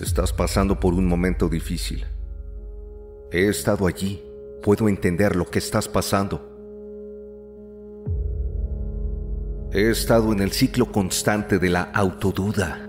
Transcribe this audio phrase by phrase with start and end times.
[0.00, 2.04] Estás pasando por un momento difícil.
[3.32, 4.22] He estado allí.
[4.62, 6.52] Puedo entender lo que estás pasando.
[9.72, 12.88] He estado en el ciclo constante de la autoduda,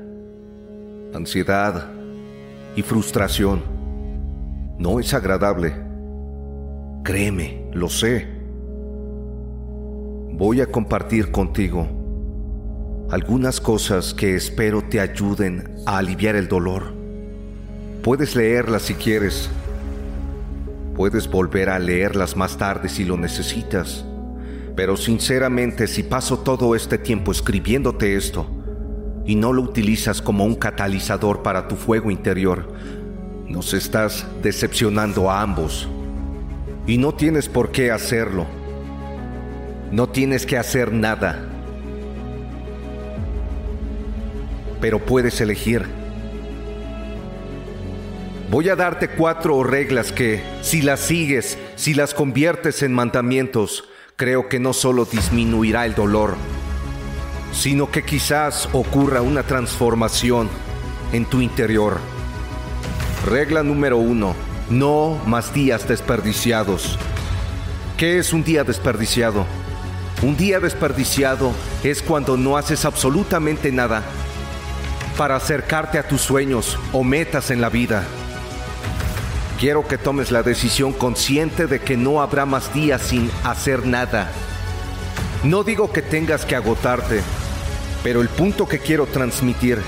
[1.13, 1.91] ansiedad
[2.75, 3.61] y frustración.
[4.77, 5.73] No es agradable.
[7.03, 8.27] Créeme, lo sé.
[10.33, 11.87] Voy a compartir contigo
[13.09, 16.96] algunas cosas que espero te ayuden a aliviar el dolor.
[18.07, 19.49] Puedes leerlas si quieres.
[20.95, 24.05] Puedes volver a leerlas más tarde si lo necesitas.
[24.77, 28.47] Pero sinceramente, si paso todo este tiempo escribiéndote esto
[29.25, 32.71] y no lo utilizas como un catalizador para tu fuego interior,
[33.45, 35.89] nos estás decepcionando a ambos.
[36.85, 38.45] Y no tienes por qué hacerlo.
[39.91, 41.45] No tienes que hacer nada.
[44.79, 45.96] Pero puedes elegir.
[48.49, 53.83] Voy a darte cuatro reglas que, si las sigues, si las conviertes en mandamientos,
[54.15, 56.37] creo que no solo disminuirá el dolor,
[57.51, 60.47] sino que quizás ocurra una transformación
[61.11, 61.99] en tu interior.
[63.25, 64.33] Regla número uno,
[64.69, 66.97] no más días desperdiciados.
[67.97, 69.45] ¿Qué es un día desperdiciado?
[70.21, 71.51] Un día desperdiciado
[71.83, 74.03] es cuando no haces absolutamente nada
[75.17, 78.07] para acercarte a tus sueños o metas en la vida.
[79.59, 84.29] Quiero que tomes la decisión consciente de que no habrá más días sin hacer nada.
[85.43, 87.21] No digo que tengas que agotarte,
[88.03, 89.79] pero el punto que quiero transmitir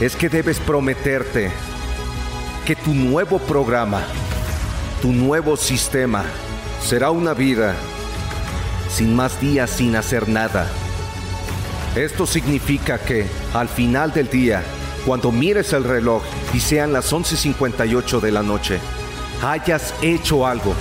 [0.00, 1.50] es que debes prometerte
[2.64, 4.00] que tu nuevo programa,
[5.02, 6.24] tu nuevo sistema,
[6.82, 7.74] será una vida
[8.90, 10.66] sin más días sin hacer nada.
[11.94, 14.62] Esto significa que al final del día,
[15.08, 18.78] cuando mires el reloj y sean las 11.58 de la noche,
[19.42, 20.74] hayas hecho algo.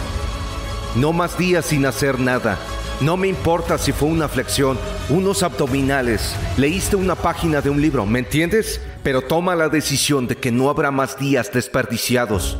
[0.97, 2.57] No más días sin hacer nada.
[2.99, 4.77] No me importa si fue una flexión,
[5.07, 8.81] unos abdominales, leíste una página de un libro, ¿me entiendes?
[9.01, 12.57] Pero toma la decisión de que no habrá más días desperdiciados.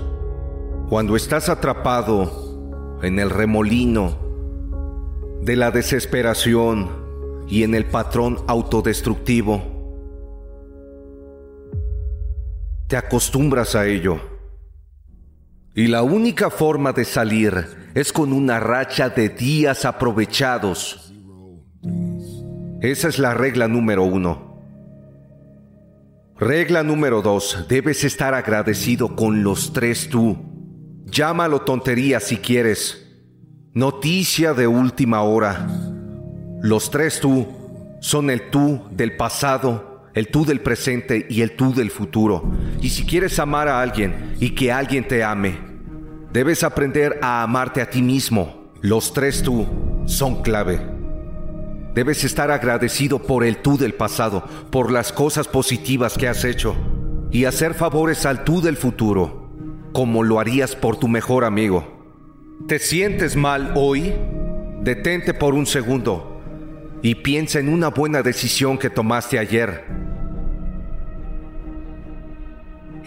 [0.87, 4.17] Cuando estás atrapado en el remolino
[5.41, 6.87] de la desesperación
[7.49, 9.76] y en el patrón autodestructivo,
[12.87, 14.19] te acostumbras a ello.
[15.75, 21.13] Y la única forma de salir es con una racha de días aprovechados.
[22.81, 24.47] Esa es la regla número uno.
[26.39, 30.37] Regla número dos, debes estar agradecido con los tres tú.
[31.05, 33.03] Llámalo tontería si quieres.
[33.73, 35.67] Noticia de última hora.
[36.61, 37.47] Los tres tú
[37.99, 42.51] son el tú del pasado, el tú del presente y el tú del futuro.
[42.81, 45.59] Y si quieres amar a alguien y que alguien te ame,
[46.33, 48.71] debes aprender a amarte a ti mismo.
[48.81, 49.67] Los tres tú
[50.07, 50.81] son clave.
[51.93, 56.75] Debes estar agradecido por el tú del pasado, por las cosas positivas que has hecho
[57.29, 59.51] y hacer favores al tú del futuro,
[59.93, 62.07] como lo harías por tu mejor amigo.
[62.67, 64.15] ¿Te sientes mal hoy?
[64.81, 66.41] Detente por un segundo
[67.03, 70.06] y piensa en una buena decisión que tomaste ayer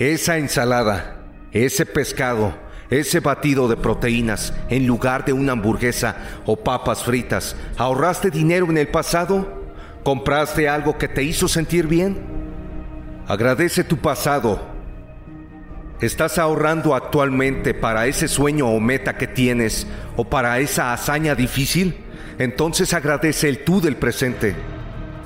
[0.00, 1.18] esa ensalada,
[1.52, 2.54] ese pescado,
[2.88, 6.16] ese batido de proteínas en lugar de una hamburguesa
[6.46, 7.54] o papas fritas.
[7.76, 9.60] ¿Ahorraste dinero en el pasado?
[10.02, 12.18] ¿Compraste algo que te hizo sentir bien?
[13.28, 14.58] Agradece tu pasado.
[16.00, 19.86] ¿Estás ahorrando actualmente para ese sueño o meta que tienes
[20.16, 21.94] o para esa hazaña difícil?
[22.38, 24.56] Entonces agradece el tú del presente.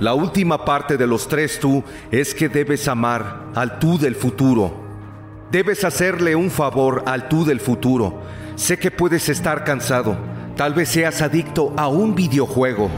[0.00, 4.84] La última parte de los tres tú es que debes amar al tú del futuro
[5.54, 8.22] Debes hacerle un favor al tú del futuro.
[8.56, 10.16] Sé que puedes estar cansado.
[10.56, 12.90] Tal vez seas adicto a un videojuego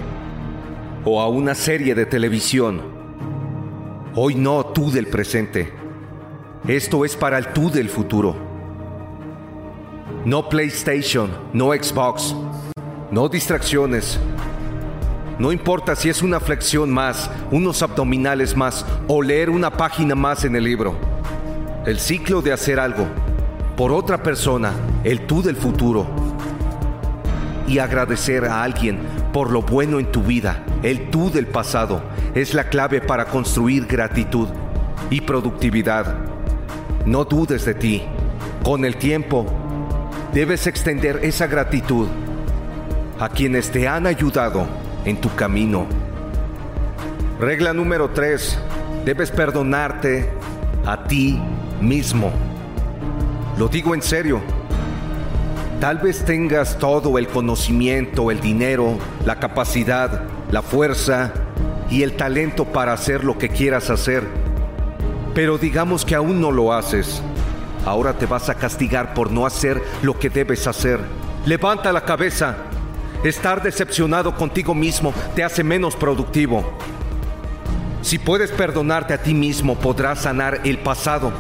[1.04, 2.80] o a una serie de televisión.
[4.14, 5.70] Hoy no tú del presente.
[6.66, 8.34] Esto es para el tú del futuro.
[10.24, 12.34] No PlayStation, no Xbox,
[13.10, 14.18] no distracciones.
[15.38, 20.44] No importa si es una flexión más, unos abdominales más o leer una página más
[20.44, 21.16] en el libro
[21.86, 23.06] el ciclo de hacer algo
[23.76, 24.72] por otra persona,
[25.04, 26.06] el tú del futuro,
[27.68, 28.98] y agradecer a alguien
[29.32, 32.02] por lo bueno en tu vida, el tú del pasado,
[32.34, 34.48] es la clave para construir gratitud
[35.10, 36.16] y productividad.
[37.04, 38.02] No dudes de ti.
[38.64, 39.46] Con el tiempo,
[40.32, 42.08] debes extender esa gratitud
[43.20, 44.66] a quienes te han ayudado
[45.06, 45.86] en tu camino.
[47.40, 48.58] Regla número 3.
[49.04, 50.30] Debes perdonarte
[50.84, 51.40] a ti
[51.80, 52.30] mismo.
[53.56, 54.40] Lo digo en serio.
[55.80, 61.32] Tal vez tengas todo el conocimiento, el dinero, la capacidad, la fuerza
[61.90, 64.24] y el talento para hacer lo que quieras hacer.
[65.34, 67.22] Pero digamos que aún no lo haces.
[67.84, 70.98] Ahora te vas a castigar por no hacer lo que debes hacer.
[71.44, 72.56] Levanta la cabeza.
[73.26, 76.78] Estar decepcionado contigo mismo te hace menos productivo.
[78.00, 81.32] Si puedes perdonarte a ti mismo, podrás sanar el pasado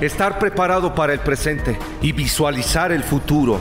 [0.00, 3.58] estar preparado para el presente y visualizar el futuro.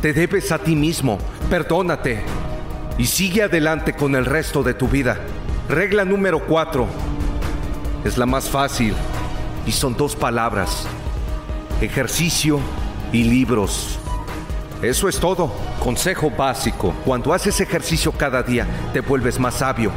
[0.00, 2.22] Te debes a ti mismo, perdónate
[2.98, 5.18] y sigue adelante con el resto de tu vida.
[5.68, 6.86] Regla número cuatro
[8.04, 8.94] es la más fácil
[9.66, 10.86] y son dos palabras,
[11.80, 12.60] ejercicio
[13.12, 14.01] y libros.
[14.82, 15.52] Eso es todo.
[15.80, 16.92] Consejo básico.
[17.04, 19.92] Cuando haces ejercicio cada día, te vuelves más sabio.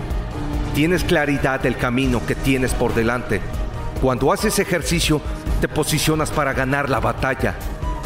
[0.74, 3.42] Tienes claridad del camino que tienes por delante
[4.02, 5.22] cuando haces ejercicio,
[5.62, 7.56] te posicionas para ganar la batalla.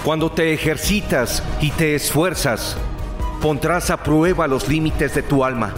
[0.05, 2.77] Cuando te ejercitas y te esfuerzas,
[3.41, 5.73] pondrás a prueba los límites de tu alma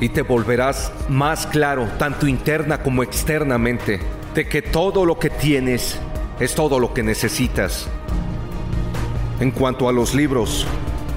[0.00, 4.00] y te volverás más claro, tanto interna como externamente,
[4.34, 5.98] de que todo lo que tienes
[6.40, 7.88] es todo lo que necesitas.
[9.40, 10.66] En cuanto a los libros,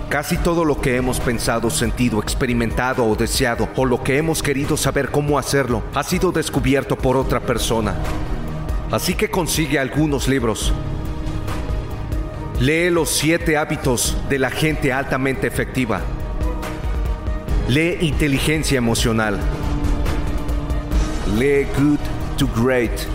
[0.10, 4.78] casi todo lo que hemos pensado, sentido, experimentado o deseado, o lo que hemos querido
[4.78, 7.96] saber cómo hacerlo, ha sido descubierto por otra persona.
[8.92, 10.74] Así que consigue algunos libros.
[12.60, 16.02] Lee los siete hábitos de la gente altamente efectiva.
[17.68, 19.40] Lee inteligencia emocional.
[21.38, 22.00] Lee Good
[22.38, 23.15] to Great.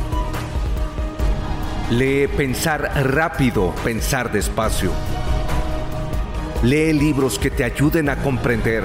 [1.90, 4.92] Lee pensar rápido, pensar despacio.
[6.62, 8.84] Lee libros que te ayuden a comprender.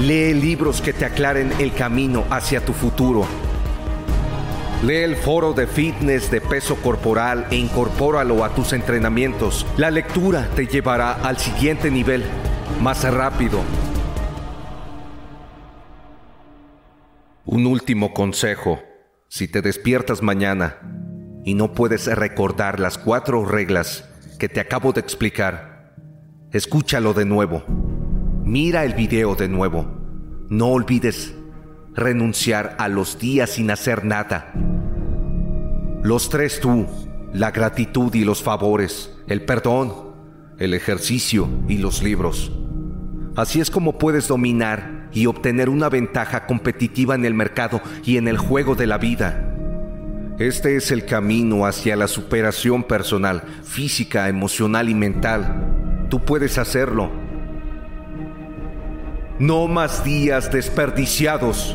[0.00, 3.24] Lee libros que te aclaren el camino hacia tu futuro.
[4.82, 9.64] Lee el foro de fitness de peso corporal e incorpóralo a tus entrenamientos.
[9.76, 12.24] La lectura te llevará al siguiente nivel,
[12.82, 13.60] más rápido.
[17.44, 18.82] Un último consejo.
[19.28, 20.95] Si te despiertas mañana
[21.46, 24.04] y no puedes recordar las cuatro reglas
[24.36, 25.94] que te acabo de explicar,
[26.50, 27.62] escúchalo de nuevo.
[28.44, 29.86] Mira el video de nuevo.
[30.48, 31.34] No olvides
[31.94, 34.52] renunciar a los días sin hacer nada.
[36.02, 36.84] Los tres tú,
[37.32, 39.94] la gratitud y los favores, el perdón,
[40.58, 42.50] el ejercicio y los libros.
[43.36, 48.26] Así es como puedes dominar y obtener una ventaja competitiva en el mercado y en
[48.26, 49.45] el juego de la vida.
[50.38, 56.06] Este es el camino hacia la superación personal, física, emocional y mental.
[56.10, 57.10] Tú puedes hacerlo.
[59.38, 61.74] No más días desperdiciados.